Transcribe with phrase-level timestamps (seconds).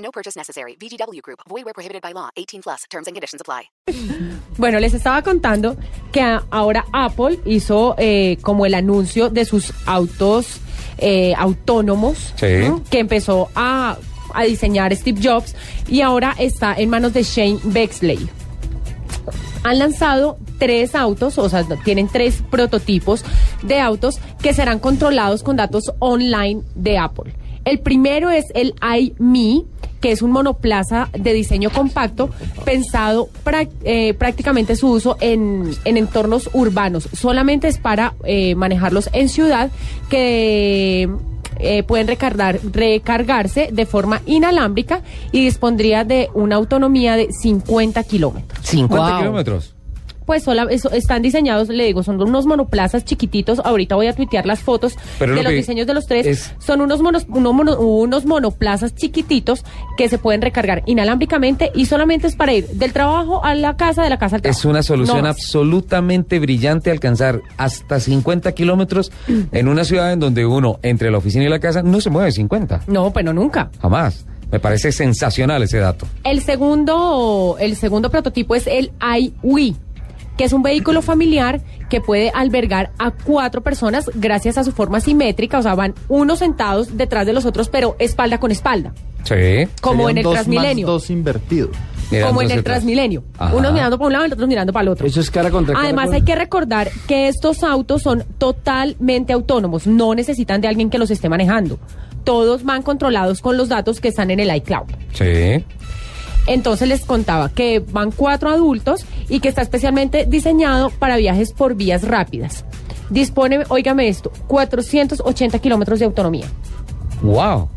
[0.00, 0.76] No purchase necessary.
[0.80, 1.40] VGW Group.
[1.48, 2.30] Void where prohibited by law.
[2.36, 2.84] 18 plus.
[2.90, 3.70] Terms and conditions apply.
[4.58, 5.76] Bueno, les estaba contando
[6.12, 10.60] que ahora Apple hizo eh, como el anuncio de sus autos
[10.98, 12.46] eh, autónomos Sí.
[12.66, 12.82] ¿no?
[12.90, 13.96] que empezó a,
[14.34, 15.54] a diseñar Steve Jobs
[15.88, 18.28] y ahora está en manos de Shane Bexley.
[19.62, 23.24] Han lanzado tres autos, o sea, tienen tres prototipos
[23.62, 27.34] de autos que serán controlados con datos online de Apple.
[27.66, 29.64] El primero es el iMe,
[30.00, 32.30] que es un monoplaza de diseño compacto
[32.64, 33.28] pensado
[33.84, 37.08] eh, prácticamente su uso en, en entornos urbanos.
[37.12, 39.70] Solamente es para eh, manejarlos en ciudad
[40.08, 41.08] que
[41.58, 48.58] eh, pueden recargar, recargarse de forma inalámbrica y dispondría de una autonomía de 50 kilómetros.
[48.66, 49.74] 50 kilómetros.
[50.30, 53.58] Pues sola- eso- están diseñados, le digo, son unos monoplazas chiquititos.
[53.64, 56.24] Ahorita voy a tuitear las fotos Pero de lo los diseños de los tres.
[56.24, 59.64] es- Son unos, monos, uno mono- unos monoplazas chiquititos
[59.96, 64.04] que se pueden recargar inalámbricamente y solamente es para ir del trabajo a la casa,
[64.04, 64.56] de la casa al trabajo.
[64.60, 69.10] Es una solución No absolutamente brillante alcanzar hasta 50 kilómetros
[69.50, 72.30] en una ciudad en donde uno, entre la oficina y la casa, no se mueve
[72.30, 72.82] 50.
[72.86, 73.68] No, pero nunca.
[73.82, 74.26] Jamás.
[74.52, 76.06] Me parece sensacional ese dato.
[76.24, 79.76] El segundo, el segundo prototipo es el iWi,
[80.40, 81.60] que es un vehículo familiar
[81.90, 86.38] que puede albergar a cuatro personas gracias a su forma simétrica, o sea, van unos
[86.38, 89.68] sentados detrás de los otros, pero espalda con espalda, Sí.
[89.82, 90.86] como Serían en el dos más Transmilenio.
[90.86, 91.76] dos invertidos.
[92.26, 92.64] Como en el.
[92.64, 93.22] Transmilenio.
[93.36, 93.54] Ajá.
[93.54, 95.06] Unos mirando para un lado y otros mirando para el otro.
[95.06, 99.34] Eso es cara contra cara Además, con- hay que recordar que estos autos son totalmente
[99.34, 101.78] autónomos, no necesitan de alguien que los esté manejando.
[102.24, 104.86] Todos van controlados con los datos que están en el iCloud.
[105.12, 105.62] Sí.
[106.46, 111.74] Entonces les contaba que van cuatro adultos y que está especialmente diseñado para viajes por
[111.74, 112.64] vías rápidas.
[113.08, 116.46] Dispone, óigame esto, 480 kilómetros de autonomía,
[117.22, 117.68] Wow.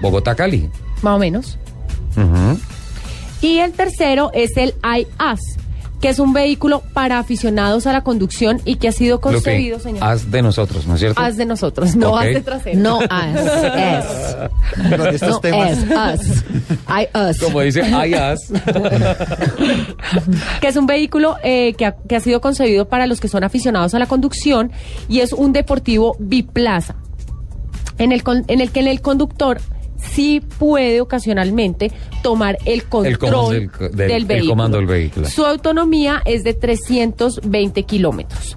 [0.00, 0.70] Bogotá, Cali.
[1.02, 1.58] más o menos.
[3.40, 5.40] Y el tercero es el iAS,
[6.00, 10.02] que es un vehículo para aficionados a la conducción y que ha sido concebido, señor.
[10.04, 11.20] haz de nosotros, ¿no es cierto?
[11.20, 12.18] As de nosotros, no Ok.
[12.20, 12.80] as de trasero.
[12.80, 13.04] No us,
[13.76, 14.27] es.
[14.90, 15.78] Con estos No temas.
[15.78, 16.44] es us.
[16.88, 17.38] I us.
[17.38, 18.40] Como dice, ay, haz.
[20.60, 23.44] que es un vehículo eh, que, ha, que ha sido concebido para los que son
[23.44, 24.72] aficionados a la conducción
[25.08, 26.96] y es un deportivo biplaza,
[27.98, 29.60] en el, con- en el que el conductor
[30.14, 31.90] sí puede ocasionalmente
[32.22, 34.52] tomar el control del del- el vehículo.
[34.52, 35.28] comando del vehículo.
[35.28, 38.56] Su autonomía es de 320 kilómetros.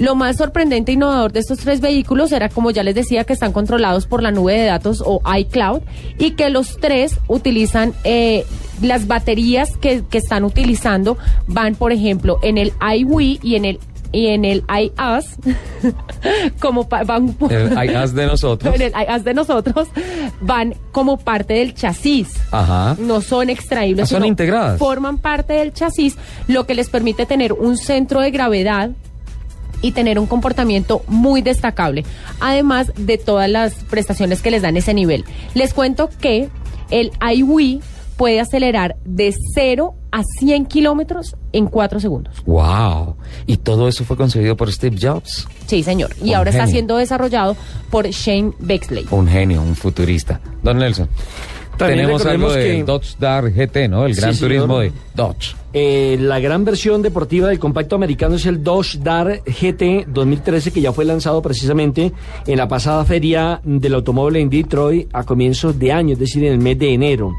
[0.00, 3.32] Lo más sorprendente e innovador de estos tres vehículos era, como ya les decía, que
[3.34, 5.82] están controlados por la nube de datos o iCloud
[6.18, 8.44] y que los tres utilizan eh,
[8.82, 13.78] las baterías que, que están utilizando van, por ejemplo, en el iWi y en el
[14.12, 15.36] y en el iAS
[16.60, 18.74] como van El haz de nosotros.
[18.74, 19.86] en el iAS de nosotros
[20.40, 22.96] van como parte del chasis Ajá.
[22.98, 24.78] no son extraíbles, Ah, son integradas.
[24.80, 26.16] forman parte del chasis,
[26.48, 28.90] lo que les permite tener un centro de gravedad
[29.82, 32.04] y tener un comportamiento muy destacable,
[32.40, 35.24] además de todas las prestaciones que les dan ese nivel.
[35.54, 36.48] Les cuento que
[36.90, 37.80] el iWi
[38.16, 42.42] puede acelerar de 0 a 100 kilómetros en 4 segundos.
[42.44, 43.16] Wow.
[43.46, 45.48] Y todo eso fue concebido por Steve Jobs.
[45.66, 46.10] Sí, señor.
[46.22, 47.56] Y Un ahora está siendo desarrollado
[47.90, 49.06] por Shane Bexley.
[49.10, 50.40] Un genio, un futurista.
[50.62, 51.08] Don Nelson.
[51.80, 54.06] También tenemos algo de que- Dodge Dart GT, ¿no?
[54.06, 55.56] El gran turismo de Dodge.
[55.72, 60.80] Eh, la gran versión deportiva del compacto americano es el Dodge Dart GT 2013 que
[60.80, 62.12] ya fue lanzado precisamente
[62.46, 66.54] en la pasada feria del automóvil en Detroit a comienzos de año, es decir, en
[66.54, 67.32] el mes de enero.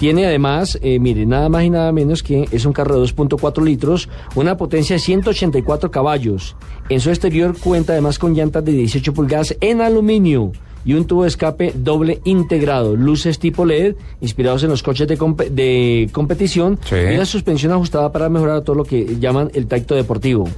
[0.00, 3.62] Tiene además, eh, mire, nada más y nada menos que es un carro de 2.4
[3.64, 6.56] litros, una potencia de 184 caballos.
[6.88, 10.50] En su exterior cuenta además con llantas de 18 pulgadas en aluminio
[10.86, 15.18] y un tubo de escape doble integrado, luces tipo LED inspirados en los coches de,
[15.18, 16.94] compe- de competición Sí.
[16.94, 20.48] y una suspensión ajustada para mejorar todo lo que llaman el tacto deportivo.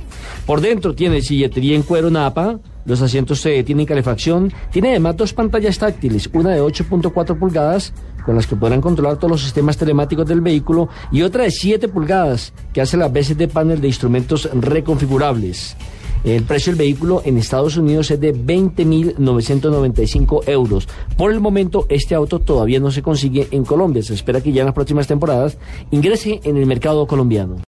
[0.46, 5.32] Por dentro tiene silletería en cuero napa, los asientos eh, tienen calefacción, tiene además dos
[5.32, 7.92] pantallas táctiles, una de 8.4 pulgadas
[8.24, 11.88] con las que podrán controlar todos los sistemas telemáticos del vehículo y otra de 7
[11.88, 15.76] pulgadas que hace las veces de panel de instrumentos reconfigurables.
[16.24, 20.88] El precio del vehículo en Estados Unidos es de 20.995 euros.
[21.16, 24.02] Por el momento, este auto todavía no se consigue en Colombia.
[24.02, 25.58] Se espera que ya en las próximas temporadas
[25.90, 27.58] ingrese en el mercado colombiano.